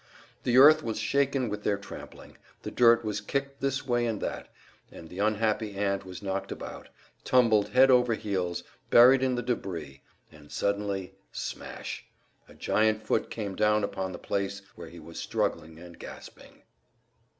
[0.45, 4.47] The earth was shaken with their trampling, the dirt was kicked this way and that,
[4.91, 6.89] and the unhappy ant was knocked about,
[7.23, 10.01] tumbled head over heels, buried in the debris;
[10.31, 12.03] and suddenly Smash!
[12.49, 16.63] a giant foot came down upon the place where he was struggling and gasping!